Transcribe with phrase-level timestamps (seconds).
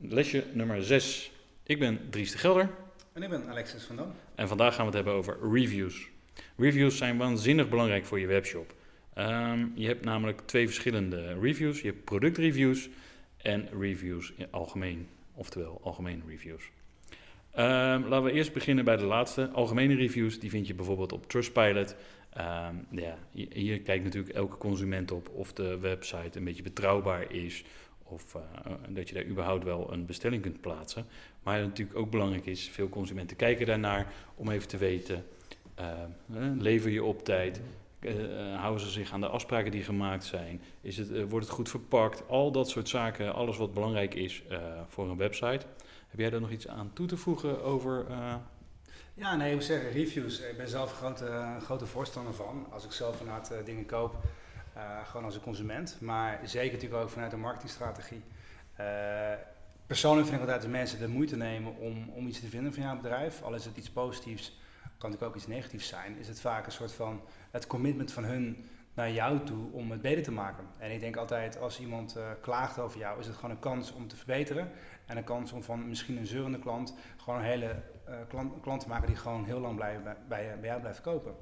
[0.00, 1.32] Lesje nummer 6.
[1.62, 2.70] Ik ben Dries de Gelder
[3.12, 4.12] En ik ben Alexis van Dam.
[4.34, 6.08] en vandaag gaan we het hebben over reviews.
[6.56, 8.74] Reviews zijn waanzinnig belangrijk voor je webshop.
[9.14, 11.80] Ehm, je hebt namelijk twee verschillende reviews.
[11.80, 12.88] Je hebt productreviews
[13.36, 16.70] en reviews in algemeen, oftewel algemene reviews.
[17.50, 19.48] Ehm, laten we eerst beginnen bij de laatste.
[19.52, 21.96] Algemene reviews, die vind je bijvoorbeeld op Trustpilot.
[22.30, 27.32] Ehm, ja, hi- hier kijkt natuurlijk elke consument op of de website een beetje betrouwbaar
[27.32, 27.64] is.
[28.10, 31.06] Of eh, dat je daar überhaupt wel een bestelling kunt plaatsen.
[31.42, 35.24] Maar natuurlijk ook belangrijk is, veel consumenten kijken daarnaar om even te weten,
[35.74, 36.06] eh, eh,
[36.58, 37.60] lever je op tijd?
[38.56, 40.60] Houden ze zich aan de afspraken die gemaakt zijn?
[40.80, 42.28] Is het, wordt het goed verpakt?
[42.28, 44.42] Al dat soort zaken, alles wat belangrijk is
[44.86, 45.66] voor een website.
[46.08, 48.06] Heb jij daar nog iets aan toe te voegen over?
[49.14, 50.40] Ja, nee, ik moet zeggen, reviews.
[50.40, 52.66] Ik ben zelf een grote, grote voorstander van.
[52.70, 54.16] Als ik zelf vanuit dingen koop,
[54.80, 55.96] eh, gewoon als een consument.
[56.00, 58.22] Maar zeker natuurlijk ook vanuit een marketingstrategie.
[58.76, 58.86] Eh,
[59.86, 62.82] persoonlijk vind ik altijd dat mensen de moeite nemen om, om iets te vinden van
[62.82, 63.42] jouw bedrijf.
[63.42, 66.18] Al is het iets positiefs, kan natuurlijk ook iets negatiefs zijn.
[66.18, 67.20] Is het vaak een soort van
[67.50, 70.64] het commitment van hun naar jou toe om het beter te maken.
[70.78, 73.92] En ik denk altijd, als iemand eh, klaagt over jou, is het gewoon een kans
[73.92, 74.70] om te verbeteren.
[75.06, 77.82] En een kans om van misschien een zeurende klant gewoon een hele
[78.28, 81.34] klant, klant te maken die gewoon heel lang blijven bij, bij jou blijft kopen.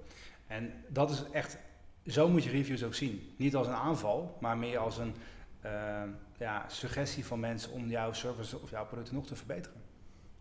[0.46, 1.58] En dat is echt,
[2.08, 3.30] zo moet je reviews ook zien.
[3.36, 5.14] Niet als een aanval, maar meer als een
[5.60, 6.02] eh,
[6.38, 9.80] ja, suggestie van mensen om jouw service of jouw producten nog te verbeteren.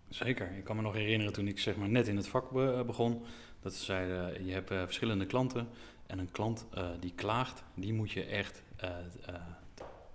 [0.09, 0.51] Zeker.
[0.57, 3.23] Ik kan me nog herinneren toen ik zeg maar net in het vak be- begon.
[3.59, 5.67] Dat ze zeiden, je hebt eh, verschillende klanten.
[6.07, 8.89] En een klant eh, die klaagt, die moet je echt eh,
[9.25, 9.33] eh,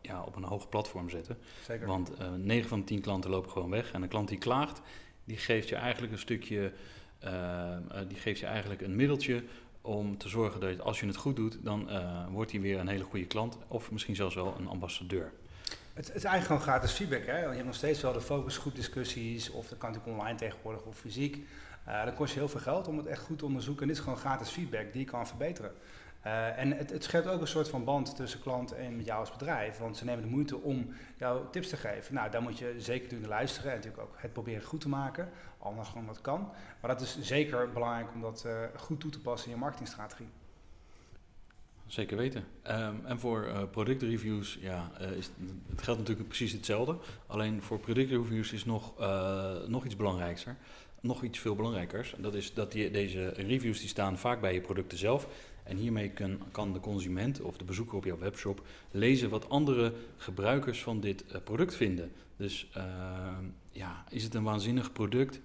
[0.01, 1.39] ja, op een hoog platform zetten.
[1.67, 1.87] Zeker.
[1.87, 3.93] Want eh 9 van de 10 klanten lopen gewoon weg.
[3.93, 4.81] En een klant die klaagt,
[5.25, 6.73] die geeft je eigenlijk een stukje,
[7.19, 9.45] eh, eh, die geeft je eigenlijk een middeltje
[9.83, 12.89] om te zorgen dat als je het goed doet, dan eh, wordt hij weer een
[12.89, 13.59] hele goede klant.
[13.69, 15.33] Of misschien zelfs wel een ambassadeur.
[15.95, 17.27] Het, het is eigenlijk gewoon gratis feedback.
[17.27, 17.39] Hè?
[17.39, 21.47] Je hebt nog steeds wel de focusgroepdiscussies, of dat kan natuurlijk online tegenwoordig, of fysiek.
[21.85, 23.83] Eh dat kost je heel veel geld om het echt goed te onderzoeken.
[23.83, 25.73] En dit is gewoon gratis feedback die je kan verbeteren.
[26.23, 29.31] Eh, en het, het schept ook een soort van band tussen klant en jou als
[29.31, 29.79] bedrijf.
[29.79, 32.15] Want ze nemen de moeite om jou tips te geven.
[32.15, 33.71] Nou, daar moet je zeker natuurlijk naar luisteren.
[33.71, 35.29] En natuurlijk ook het proberen goed te maken.
[35.59, 36.51] Anders gewoon wat kan.
[36.81, 40.29] Maar dat is zeker belangrijk om dat eh, goed toe te passen in je marketingstrategie.
[41.87, 42.45] Zeker weten.
[42.63, 45.31] Ehm, en voor eh, productreviews, ja, is,
[45.71, 46.97] het geldt natuurlijk precies hetzelfde.
[47.27, 48.99] Alleen voor productreviews is nog,
[49.67, 50.57] nog iets belangrijker.
[51.01, 52.15] Nog iets veel belangrijkers.
[52.19, 55.29] Dat is dat die, deze reviews die staan vaak bij je producten zelf.
[55.63, 56.13] En hiermee
[56.53, 61.27] kan, de consument of de bezoeker op jouw webshop lezen wat andere gebruikers van dit
[61.27, 62.13] eh, product vinden.
[62.37, 65.41] Dus ehm, ja, is het een waanzinnig product?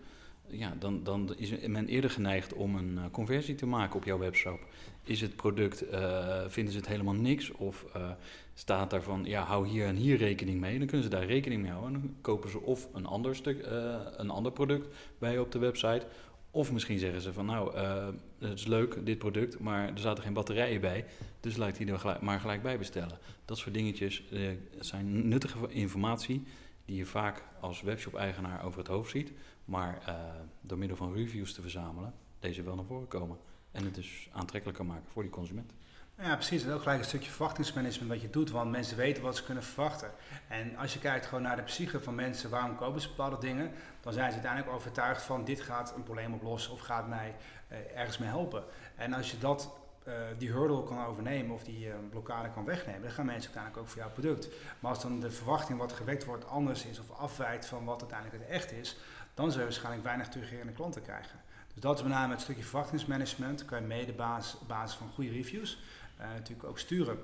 [0.47, 4.17] Ja, dan, dan is men eerder geneigd om een eh, conversie te maken op jouw
[4.17, 4.59] webshop.
[5.07, 7.51] Is het product, eh, vinden ze het helemaal niks?
[7.51, 8.09] Of eh,
[8.53, 10.77] staat daar van, ja, hou hier en hier rekening mee.
[10.77, 11.93] Dan kunnen ze daar rekening mee houden.
[11.93, 15.51] En dan kopen ze of een ander, stuk, eh, een ander product bij je op
[15.51, 16.05] de website.
[16.57, 18.07] Of misschien zeggen ze van, nou, eh,
[18.39, 21.05] het is leuk, dit product, maar er zaten geen batterijen bij.
[21.39, 23.19] Dus laat die er maar gelijk bij bestellen.
[23.45, 26.43] Dat soort dingetjes eh, zijn nuttige informatie
[26.85, 29.31] die je vaak als webshop-eigenaar over het hoofd ziet.
[29.65, 30.15] Maar eh,
[30.61, 33.37] door middel van reviews te verzamelen, deze wel naar voren komen.
[33.71, 35.73] En het dus aantrekkelijker maken voor die consument.
[36.21, 36.63] Ja, precies.
[36.63, 39.63] En ook gelijk een stukje verwachtingsmanagement wat je doet, want mensen weten wat ze kunnen
[39.63, 40.11] verwachten.
[40.47, 43.71] En als je kijkt gewoon naar de psyche van mensen, waarom kopen ze bepaalde dingen,
[44.01, 47.35] dan zijn ze uiteindelijk overtuigd van dit gaat een probleem oplossen of gaat mij
[47.67, 48.63] eh, ergens mee helpen.
[48.95, 53.01] En als je dat, eh, die hurdle kan overnemen of die eh, blokkade kan wegnemen,
[53.01, 54.47] dan gaan mensen uiteindelijk ook voor jouw product.
[54.79, 58.43] Maar als dan de verwachting wat gewekt wordt anders is of afwijkt van wat uiteindelijk
[58.43, 58.97] het echt is,
[59.33, 61.39] dan zul je waarschijnlijk weinig terugkerende klanten krijgen.
[61.73, 65.31] Dus dat is met name het stukje verwachtingsmanagement, kan je mede op basis van goede
[65.31, 65.79] reviews
[66.17, 67.17] natuurlijk ook sturen.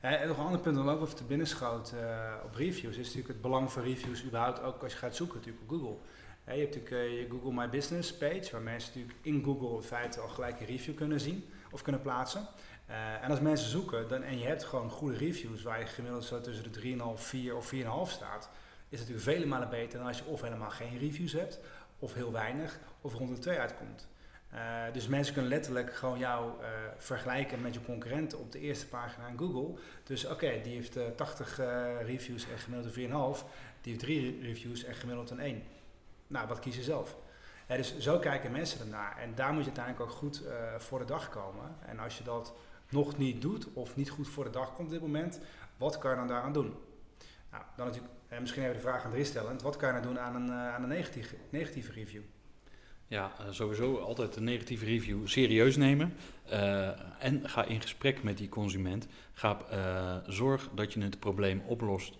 [0.00, 2.96] Eh, en nog een ander punt dat ook even te binnen schoot eh, op reviews,
[2.96, 5.96] is natuurlijk het belang van reviews überhaupt ook als je gaat zoeken natuurlijk op Google.
[6.44, 9.76] Eh, je hebt natuurlijk eh, je Google My Business page, waar mensen natuurlijk in Google
[9.76, 12.46] in feite al gelijk een review kunnen zien of kunnen plaatsen.
[12.86, 16.24] Eh, en als mensen zoeken dan, en je hebt gewoon goede reviews waar je gemiddeld
[16.24, 18.50] zo tussen de 3,5, 4 of 4,5 staat,
[18.88, 21.60] is het natuurlijk vele malen beter dan als je of helemaal geen reviews hebt,
[21.98, 24.08] of heel weinig, of rond de 2 uitkomt.
[24.52, 28.86] Eh, dus mensen kunnen letterlijk gewoon jou eh, vergelijken met je concurrenten op de eerste
[28.86, 29.80] pagina in Google.
[30.04, 31.66] Dus oké, die heeft eh, 80 eh,
[32.02, 33.44] reviews en gemiddeld 4,5.
[33.80, 35.62] Die heeft drie reviews en gemiddeld een één.
[36.26, 37.16] Nou, wat kies je zelf?
[37.66, 39.18] dus zo kijken mensen ernaar.
[39.18, 40.42] En daar moet je uiteindelijk ook goed
[40.78, 41.76] voor de dag komen.
[41.86, 42.54] En als je dat
[42.88, 45.40] nog niet doet of niet goed voor de dag komt op dit moment,
[45.76, 46.74] wat kan je dan daaraan doen?
[47.50, 49.62] Nou, dan natuurlijk, misschien even de vraag aan Dries stellen.
[49.62, 51.04] Wat kan je nou doen aan een, aan een
[51.50, 52.22] negatieve review?
[53.12, 56.14] Ja, uh, sowieso altijd een negatieve review serieus nemen.
[56.52, 56.88] Uh,
[57.18, 59.06] en ga in gesprek met die consument.
[59.32, 62.18] Ga uh, zorg dat je het probleem oplost,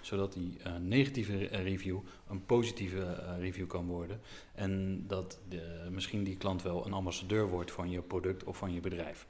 [0.00, 1.98] zodat die negatieve review
[2.28, 4.20] een positieve review kan worden.
[4.54, 8.72] En dat de, misschien die klant wel een ambassadeur wordt van je product of van
[8.72, 9.26] je bedrijf.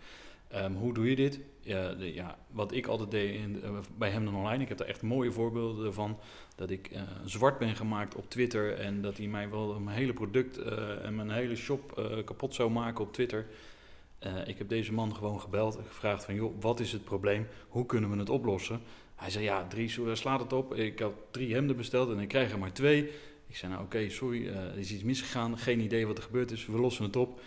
[0.54, 1.40] Um, hoe doe je dit?
[1.60, 5.02] Ja, ja, wat ik altijd deed in, uh, bij Hemden Online, ik heb daar echt
[5.02, 6.18] mooie voorbeelden van.
[6.54, 10.12] Dat ik uh, zwart ben gemaakt op Twitter en dat hij mij wel mijn hele
[10.12, 13.46] product uh, en mijn hele shop kapot zou maken op Twitter.
[14.46, 17.46] ik heb deze man gewoon gebeld en gevraagd van, joh, wat is het probleem?
[17.68, 18.80] Hoe kunnen we het oplossen?
[19.14, 20.74] Hij zei, ja, drie, slaat het op.
[20.74, 23.10] Ik had drie hemden besteld en ik krijg er maar twee.
[23.46, 25.58] Ik zei, nou oké, sorry, er is iets misgegaan.
[25.58, 27.40] Geen idee wat er gebeurd is, we lossen het op.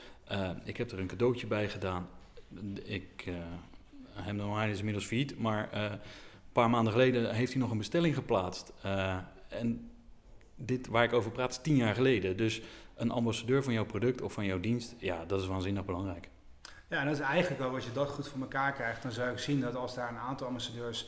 [0.63, 2.09] ik heb er een cadeautje bij gedaan
[2.83, 3.35] ik, uh,
[4.13, 5.99] hem normaal is inmiddels failliet, maar uh, een
[6.51, 8.73] paar maanden geleden heeft hij nog een bestelling geplaatst.
[8.85, 9.17] Uh,
[9.47, 9.91] en
[10.55, 12.37] dit waar ik over praat is tien jaar geleden.
[12.37, 12.61] Dus
[12.95, 16.29] een ambassadeur van jouw product of van jouw dienst, ja, dat is waanzinnig belangrijk.
[16.89, 19.31] Ja, en dat is eigenlijk ook als je dat goed voor elkaar krijgt, dan zou
[19.31, 21.07] ik zien dat als daar een aantal ambassadeurs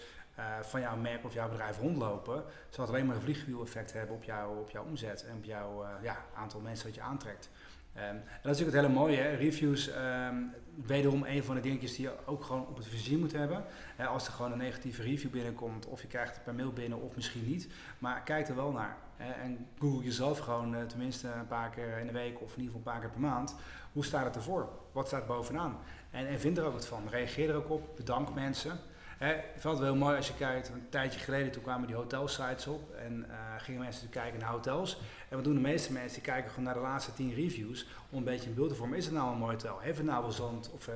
[0.61, 4.23] van jouw merk of jouw bedrijf rondlopen, zal het alleen maar een vliegwiel-effect hebben op,
[4.23, 7.49] jou, op jouw omzet en op jouw ja, aantal mensen dat je aantrekt.
[7.93, 9.35] En dat is natuurlijk het hele mooie, hè?
[9.35, 10.51] reviews, um,
[10.85, 13.63] wederom een van de dingetjes die je ook gewoon op het vizier moet hebben.
[14.07, 17.15] Als er gewoon een negatieve review binnenkomt, of je krijgt het per mail binnen of
[17.15, 17.67] misschien niet,
[17.99, 18.97] maar kijk er wel naar.
[19.17, 19.31] Hè?
[19.31, 22.75] En google jezelf gewoon uh, tenminste een paar keer in de week of in ieder
[22.75, 23.55] geval een paar keer per maand.
[23.91, 24.69] Hoe staat het ervoor?
[24.91, 25.77] Wat staat bovenaan?
[26.11, 27.07] En, en vind er ook wat van.
[27.09, 28.79] Reageer er ook op, bedank mensen.
[29.17, 31.95] Hè, ik vind het wel mooi als je kijkt, een tijdje geleden toen kwamen die
[31.95, 35.01] hotelsites op en uh, gingen mensen kijken naar hotels.
[35.29, 36.13] En wat doen de meeste mensen?
[36.13, 38.97] Die kijken gewoon naar de laatste 10 reviews om een beetje een beeld te vormen.
[38.97, 39.79] Is het nou een mooi hotel?
[39.79, 40.93] Heeft het nou wel zand of uh,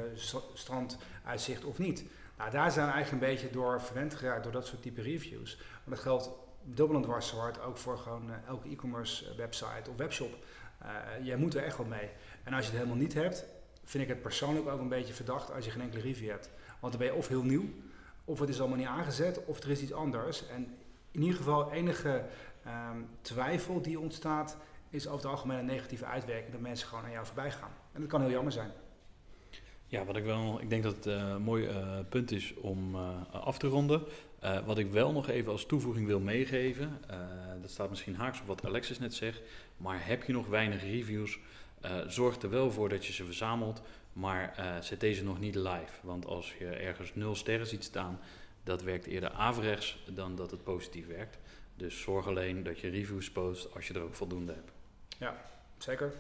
[0.54, 2.04] stranduitzicht of niet?
[2.38, 5.58] Nou, daar zijn we eigenlijk een beetje door verwend geraakt door dat soort type reviews.
[5.58, 6.30] Maar dat geldt
[6.64, 7.34] dubbel en dwars
[7.66, 10.38] ook voor gewoon uh, elke e-commerce website of webshop.
[11.22, 12.10] jij moet er echt wat mee.
[12.44, 13.46] En als je het helemaal niet hebt,
[13.84, 16.50] vind ik het persoonlijk ook een beetje verdacht als je geen enkele review hebt.
[16.80, 17.70] Want dan ben je of heel nieuw,
[18.28, 20.48] of het is allemaal niet aangezet, of er is iets anders.
[20.48, 20.76] En
[21.12, 22.26] in ieder geval enige
[22.66, 24.58] um, twijfel die ontstaat,
[24.90, 27.72] is over het algemeen een negatieve uitwerking dat mensen gewoon aan jou voorbij gaan.
[27.92, 28.72] En dat kan heel jammer zijn.
[29.88, 32.96] Ja, wat ik wel, ik denk dat het uh, een mooi uh, punt is om
[32.96, 34.04] uh, af te ronden.
[34.66, 37.00] wat ik wel nog even als toevoeging wil meegeven,
[37.62, 39.42] dat staat misschien haaks op wat Alexis net zegt,
[39.78, 41.40] maar heb je nog weinig reviews,
[42.08, 43.82] zorg er wel voor dat je ze verzamelt,
[44.18, 45.94] maar zet deze nog niet live.
[46.02, 48.20] Want als je ergens nul sterren ziet staan,
[48.64, 51.38] dat werkt eerder averechts dan dat het positief werkt.
[51.76, 54.72] Dus zorg alleen dat je reviews post als je er ook voldoende hebt.
[55.20, 55.42] Ja,
[55.78, 56.14] zeker.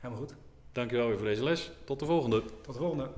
[0.00, 0.34] Helemaal goed.
[0.72, 1.70] Dankjewel weer voor deze les.
[1.84, 2.42] Tot de volgende.
[2.62, 3.10] Tot de volgende.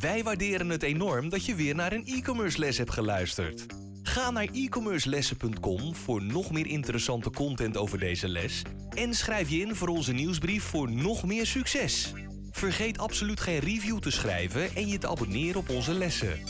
[0.00, 3.66] Wij waarderen het enorm dat je weer naar een e-commerce les hebt geluisterd.
[4.02, 8.62] Ga naar e-commercelessen.com voor nog meer interessante content over deze les
[8.94, 12.12] en schrijf je in voor onze nieuwsbrief voor nog meer succes.
[12.50, 16.40] Vergeet absoluut geen review te schrijven en je te abonneren op onze lessen.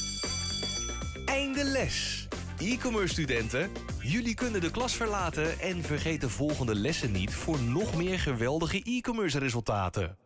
[1.24, 2.28] Einde les!
[2.58, 7.96] E-commerce studenten, jullie kunnen de klas verlaten en vergeet de volgende lessen niet voor nog
[7.96, 10.16] meer geweldige e-commerce resultaten.